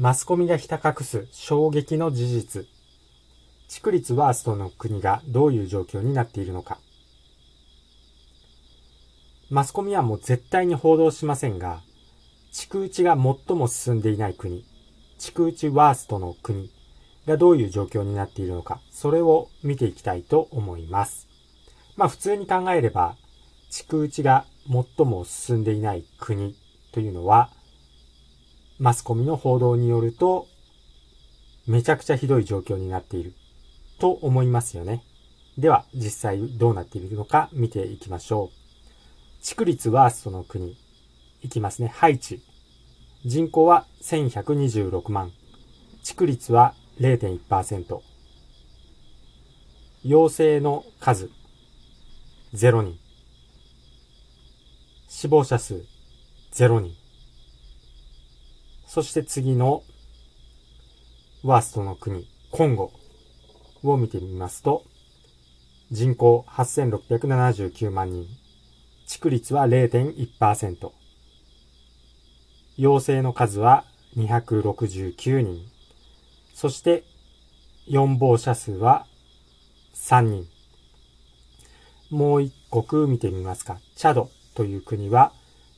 [0.00, 2.66] マスコミがひた隠す衝撃の事実。
[3.68, 6.78] 地率ワーストの国がどういう状況になっているのか。
[9.50, 11.82] マスコミはもう絶対に報道しませんが、
[12.50, 14.64] 地区打ちが最も進んでいない国、
[15.18, 16.70] 地区打ちワーストの国
[17.26, 21.28] がどういう状況になっているのか、それを見ていきたいと思います。
[21.96, 23.16] まあ普通に考えれば、
[23.68, 26.56] 地区打ちが最も進んでいない国
[26.90, 27.50] というのは、
[28.80, 30.46] マスコミの報道によると、
[31.66, 33.34] めちゃくちゃひどい状況になっている
[33.98, 35.04] と思いますよね。
[35.58, 39.44] では、実際どうなっているのか見ていきましょう。
[39.44, 40.78] 地区率ワーストの国。
[41.42, 41.88] いきますね。
[41.88, 42.42] ハイチ。
[43.26, 45.30] 人口は1126万。
[46.02, 48.00] 地区率は0.1%。
[50.04, 51.30] 陽性の数
[52.54, 52.98] 0人。
[55.06, 55.84] 死亡者数
[56.54, 56.99] 0人。
[58.92, 59.84] そして次の
[61.44, 62.90] ワーストの国、コンゴ
[63.84, 64.82] を見てみますと、
[65.92, 68.26] 人口8679万人。
[69.06, 70.90] 地区率は0.1%。
[72.78, 73.84] 陽性の数は
[74.16, 75.68] 269人。
[76.52, 77.04] そして、
[77.88, 79.06] 4亡者数は
[79.94, 80.48] 3人。
[82.10, 83.78] もう一国見てみますか。
[83.94, 85.32] チャドという国は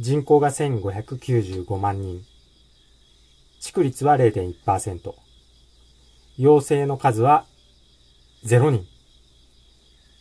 [0.00, 2.24] 人口が1595万人。
[3.60, 5.14] 地区率は0.1%。
[6.38, 7.46] 陽性の数は
[8.44, 8.86] 0人。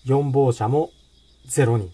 [0.06, 0.92] 4亡者も
[1.48, 1.92] 0人。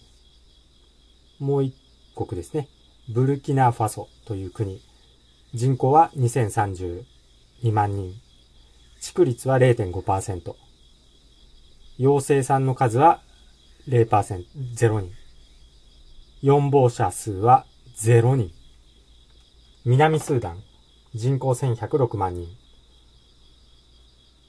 [1.38, 1.74] もう一
[2.14, 2.68] 国ですね。
[3.08, 4.80] ブルキナファソという国。
[5.54, 7.04] 人口は2032
[7.72, 8.14] 万人。
[9.00, 10.54] 地区率は0.5%。
[11.98, 13.20] 陽性さんの数は
[13.88, 14.44] 0%、
[14.76, 15.12] 0人。
[16.42, 18.52] 4亡者数は0人。
[19.84, 20.62] 南スーダン。
[21.14, 22.48] 人口1106万人。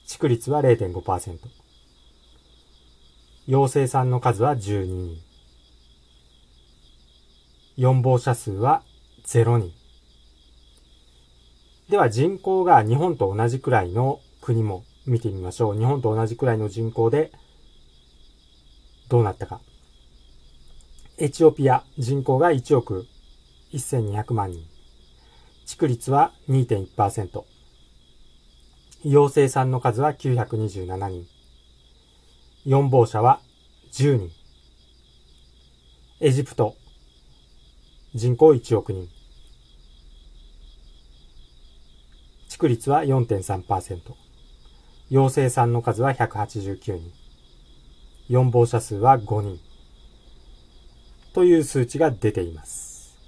[0.06, 1.38] 地区率は0.5%。
[3.46, 5.16] 陽性さんの数は12人。
[7.76, 8.82] 4亡者数は
[9.26, 9.72] 0人。
[11.90, 15.78] では人口が日本と同じくらいの国も見てみましょう。
[15.78, 17.30] 日本と同じくらいの人口で
[19.10, 19.60] どうなったか。
[21.18, 23.06] エチオピア人口が1億
[23.74, 24.73] 1200万人。
[25.66, 27.44] 地区率は2.1%。
[29.04, 31.26] 陽性さんの数は927人。
[32.66, 33.40] 4亡者は
[33.92, 34.30] 10人。
[36.20, 36.74] エジプト
[38.14, 39.08] 人口1億人。
[42.48, 44.00] 地区率は4.3%。
[45.10, 47.12] 陽性さんの数は189人。
[48.30, 49.58] 4亡者数は5人。
[51.32, 53.18] という数値が出ています。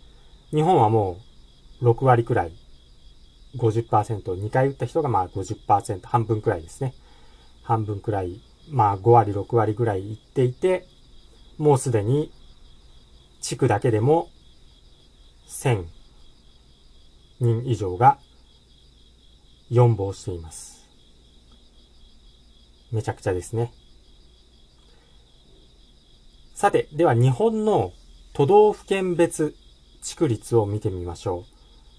[0.51, 1.26] 日本はもう
[1.83, 2.53] 6割くらい、
[3.57, 6.95] 50%、2回打った人がまあ50%、半分くらいですね。
[7.63, 10.87] 半分くらい、まあ5割、6割くらいいっていて、
[11.59, 12.33] もうすでに
[13.41, 14.29] 地区だけでも
[15.49, 15.85] 1000
[17.41, 18.19] 人以上が
[19.71, 20.87] 4亡しています。
[22.93, 23.73] めちゃくちゃですね。
[26.55, 27.93] さて、では日本の
[28.33, 29.55] 都道府県別
[30.03, 31.56] 地区率を見てみましょう。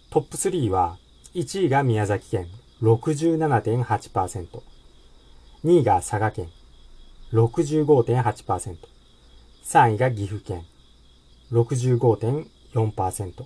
[0.09, 0.97] トップ3は、
[1.34, 2.47] 1位が宮崎県
[2.81, 4.62] 67.8%、
[5.66, 6.47] 2位が佐賀県
[7.34, 8.78] 65.8%、
[9.66, 10.63] 3位が岐阜県
[11.51, 13.45] 65.4%。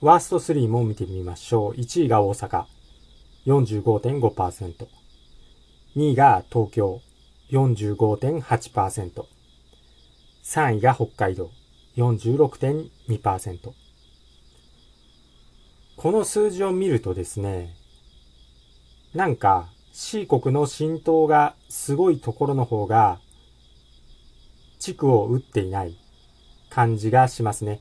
[0.00, 1.74] ワースト3も見てみましょう。
[1.74, 2.64] 1位が大阪、
[3.46, 4.88] 45.5%。
[5.94, 7.00] 2位が東京、
[7.52, 9.24] 45.8%。
[10.42, 11.52] 3位が北海道、
[11.96, 13.81] 46.2%。
[16.02, 17.76] この数字を見るとですね、
[19.14, 23.20] なんか C 国の浸透がすごいところの方が、
[24.80, 25.96] 地区を打っていない
[26.70, 27.80] 感じがしますね。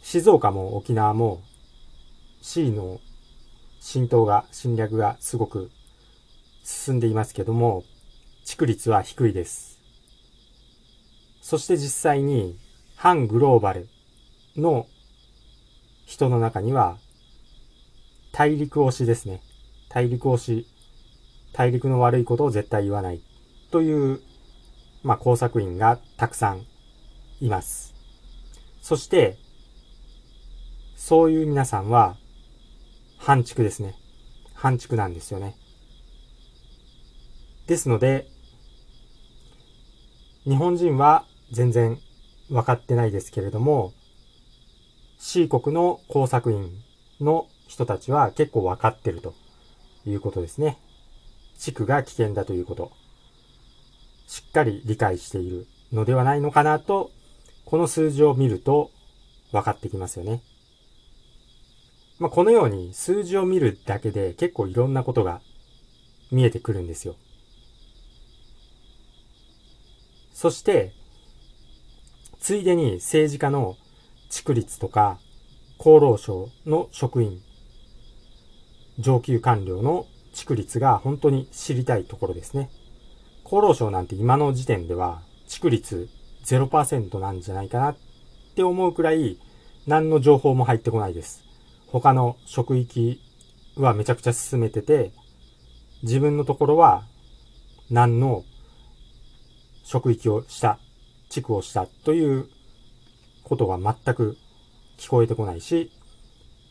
[0.00, 1.42] 静岡も沖縄も
[2.40, 3.00] C の
[3.80, 5.70] 浸透が、侵略がすごく
[6.62, 7.84] 進んでいますけども、
[8.46, 9.78] 地区率は低いです。
[11.42, 12.58] そして実際に
[12.96, 13.88] 反グローバル
[14.56, 14.86] の
[16.06, 16.98] 人の中には
[18.32, 19.40] 大陸推しですね。
[19.88, 20.66] 大陸推し、
[21.52, 23.20] 大陸の悪いことを絶対言わない
[23.70, 24.20] という、
[25.04, 26.66] まあ、工作員がたくさん
[27.40, 27.94] います。
[28.82, 29.36] そして、
[30.96, 32.16] そういう皆さんは、
[33.18, 33.94] 半畜ですね。
[34.52, 35.54] 半畜なんですよね。
[37.68, 38.26] ですので、
[40.42, 41.98] 日本人は全然
[42.50, 43.92] 分かってないですけれども、
[45.18, 46.70] C 国の工作員
[47.20, 49.34] の人たちは結構わかってると
[50.06, 50.78] いうことですね。
[51.58, 52.92] 地区が危険だということ。
[54.26, 57.10] しっかり理解しているのではないのかなと、
[57.64, 58.90] この数字を見ると
[59.52, 60.42] 分かってきますよね。
[62.18, 65.40] まあ、このように数字を見るだけで結構いろんなことが
[66.30, 67.16] 見えてくるんですよ。
[70.32, 70.92] そして、
[72.40, 73.76] ついでに政治家の
[74.34, 75.20] 地区率とか
[75.78, 77.40] 厚労省の職員、
[78.98, 82.68] 上級官僚の地区率が本当に知りたいところですね。
[83.44, 86.08] 厚労省なんて今の時点では地区率
[86.44, 87.96] 0%なんじゃないかなっ
[88.56, 89.38] て思うくらい
[89.86, 91.44] 何の情報も入ってこないです。
[91.86, 93.20] 他の職域
[93.76, 95.12] はめちゃくちゃ進めてて、
[96.02, 97.04] 自分のところは
[97.88, 98.42] 何の
[99.84, 100.80] 職域をした、
[101.28, 102.48] 地区をしたという
[103.44, 104.36] ことが全く
[104.98, 105.92] 聞こえてこないし、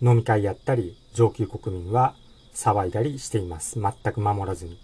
[0.01, 2.15] 飲み会やったり、上級国民は
[2.53, 3.79] 騒いだりしています。
[3.79, 4.77] 全く守らずに。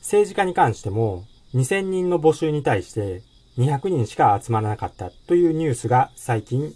[0.00, 3.22] 政治家に関しても、2000人の募集に対して
[3.56, 6.74] 200人しか集まらなかったというニュースが最近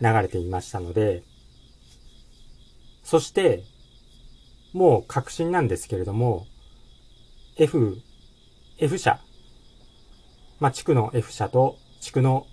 [0.00, 1.22] 流れていましたので、
[3.02, 3.64] そして、
[4.72, 6.46] もう確信なんですけれども、
[7.56, 7.98] F、
[8.78, 9.20] F 社、
[10.60, 12.46] まあ、地区の F 社と地区の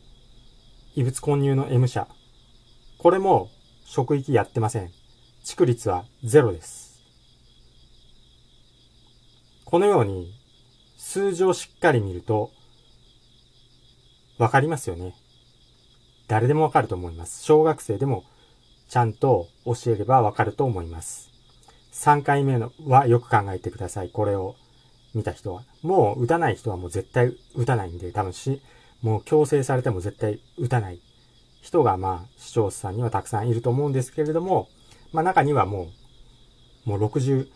[0.95, 2.07] 異物混入の M 社、
[2.97, 3.49] これも
[3.85, 4.91] 職域やってません。
[5.43, 7.01] 地区率はゼロです。
[9.63, 10.33] このように
[10.97, 12.51] 数字をしっかり見ると
[14.37, 15.15] わかりますよね。
[16.27, 17.43] 誰でもわかると思います。
[17.43, 18.25] 小学生でも
[18.89, 21.29] ちゃんと教えればわかると思います。
[21.93, 24.09] 3回目のはよく考えてください。
[24.09, 24.55] これを
[25.15, 25.63] 見た人は。
[25.81, 28.61] もう打たない人はもう絶対打たないんで、多分し、
[29.01, 31.01] もう強制されても絶対打たない
[31.61, 34.69] 人がまあ視聴者さんにはたくさんいると思うんですけれども、
[35.11, 35.89] まあ中にはも
[36.85, 37.47] う、もう60、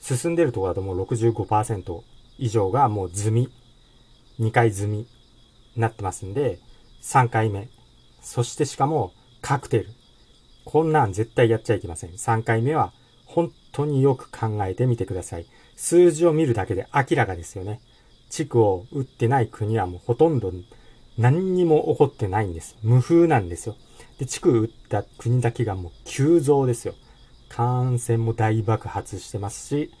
[0.00, 2.02] 進んでるところだともう65%
[2.38, 3.50] 以上がもう済み、
[4.40, 5.06] 2回済みに
[5.76, 6.58] なってますんで、
[7.02, 7.68] 3回目
[8.24, 9.12] そしてしかも、
[9.42, 9.88] カクテル。
[10.64, 12.10] こんなん絶対やっちゃいけません。
[12.10, 12.92] 3回目は、
[13.26, 15.46] 本当によく考えてみてください。
[15.76, 17.80] 数字を見るだけで明らかですよね。
[18.34, 20.52] 地区を打ってない国はもうほとんど
[21.16, 22.76] 何にも起こってないんです。
[22.82, 23.76] 無風なんですよ。
[24.18, 26.94] で、地区打った国だけがもう急増ですよ。
[27.48, 29.92] 感染も大爆発してますし、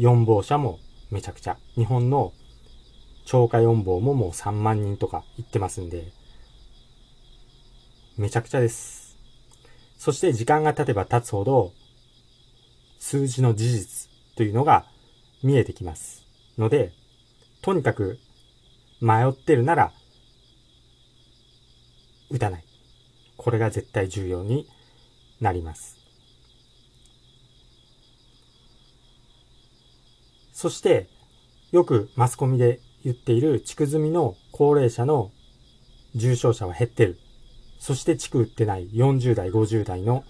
[0.00, 0.80] 4号車も
[1.12, 1.58] めちゃくちゃ。
[1.76, 2.32] 日本の
[3.24, 6.10] 超過4号ももう3万人とか行ってますんで、
[8.18, 9.16] めちゃくちゃです。
[9.96, 11.70] そして時間が経てば経つほど、
[12.98, 14.86] 数字の事実というのが
[15.44, 16.26] 見えてきます。
[16.58, 16.92] ので、
[17.66, 18.20] とにかく
[19.00, 19.92] 迷ってるなら、
[22.30, 22.64] 打たない。
[23.36, 24.68] これが絶対重要に
[25.40, 25.96] なります。
[30.52, 31.08] そして、
[31.72, 35.32] よくマスコミで言っている地区済みの高齢者の
[36.14, 37.18] 重症者は減ってる。
[37.80, 40.22] そして地区打ってない40代、50代の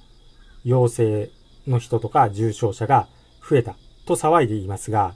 [0.64, 1.28] 陽性
[1.66, 3.08] の人とか重症者が
[3.46, 5.14] 増えたと騒いでいますが、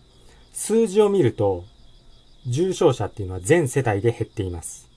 [0.52, 1.64] 数字を見ると、
[2.46, 4.90] 重症者っていうのは全世帯で減っています。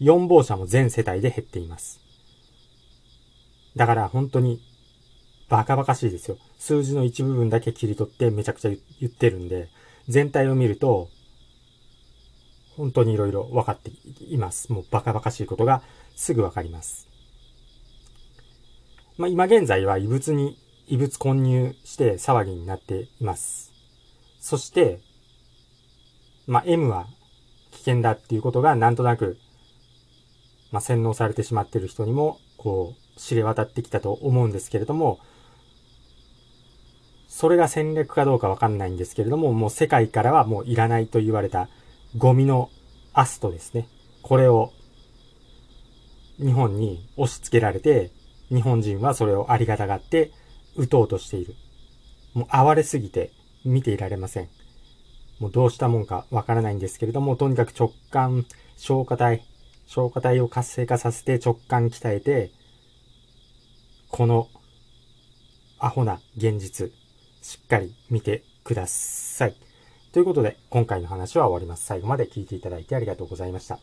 [0.00, 2.00] 4亡者も全世帯で減っています。
[3.76, 4.60] だから本当に
[5.48, 6.38] バカバカしいですよ。
[6.58, 9.68] 数字の一部分だけ切り取ってめちゃくちゃ言ってるんで、
[10.08, 11.08] 全体を見ると、
[12.76, 14.72] 本当に色々分かっています。
[14.72, 15.82] もうバカバカしいことが
[16.14, 17.08] すぐわかります。
[19.16, 23.72] まあ、今現在は異物に、異物混入して騒ぎになっています。
[24.40, 25.00] そして、
[26.46, 27.06] まあ、M は
[27.72, 29.38] 危険だっていうことがなんとなく、
[30.72, 35.18] まあ、洗脳されてしまってる人にも、こう、知れ渡ってきたと思うんですけれども、
[37.28, 41.68] それが戦略かどうかわかんないんですけれども、もう世界からはもういらないと言われた
[42.16, 42.70] ゴミの
[43.12, 43.88] アストですね。
[44.22, 44.72] これを
[46.38, 48.10] 日本に押し付けられて、
[48.48, 50.30] 日本人はそれをありがたがって
[50.76, 51.54] 撃とうとしている。
[52.34, 53.32] もう哀れすぎて
[53.64, 54.48] 見ていられません。
[55.38, 59.44] もうどうしたもんかわからないんですけれども、とにかく直感、消化体、
[59.86, 62.50] 消化体を活性化させて直感鍛えて、
[64.10, 64.48] この
[65.78, 66.90] アホな現実、
[67.42, 69.54] しっかり見てください。
[70.12, 71.84] ということで、今回の話は終わります。
[71.84, 73.78] 最後まで聞いていただいてありがとうございました。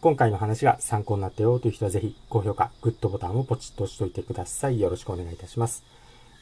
[0.00, 4.80] 今回の話が参考になったよという人はぜひ高評価、グッドボタンをポチッと押しておいてください。
[4.80, 5.84] よろしくお願いいたします。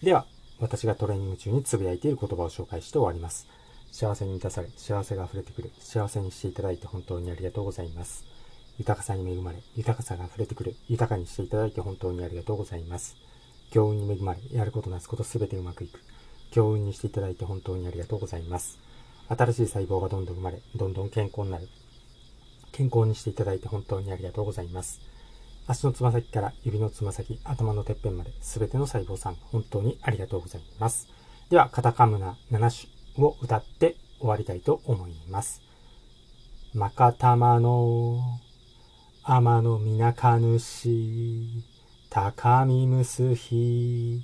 [0.02, 0.24] では、
[0.58, 3.46] 私がトレーニング中につぶやいている言葉を紹介して終わります。
[3.90, 8.24] 幸せに満たされ、幸せが溢れてくる、幸せにしていただいて本当にありがとうございます。
[8.78, 13.16] 豊かさに恵まれ、豊かさが溢れてくる、豊かにしていただいて本当にありがとうございます。
[13.70, 16.00] 強運に恵まれ、やることなすことすべてうまくいく。
[16.52, 18.78] 強運にしていただいて本当にありがとうございます。
[19.28, 21.68] 新しい細胞がどんどん生まれ、どんどん健康になる。
[22.72, 25.00] 健康にしていただいて本当にありがとうございます。
[25.66, 31.08] 足のつま先から指のつま先、頭のてっぺんまで、すべての細胞さん、本当にありがとうございます。
[31.50, 35.62] では、カタカムナ7種を歌って終わりたいと思います。
[36.74, 38.20] まかたまの
[39.24, 41.64] 天のみなかぬし、
[42.10, 44.22] 高みむすひ、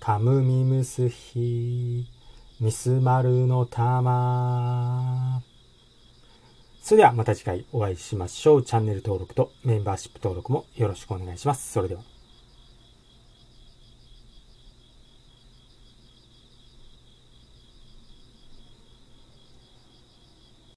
[0.00, 2.06] かむみむすひ、
[2.60, 5.42] みすまるのたま。
[6.80, 8.62] それではまた次回お会いしましょう。
[8.62, 11.72] チャンネル登録とメンバーシップ登録もよろしくお願いします。
[11.72, 12.15] それでは。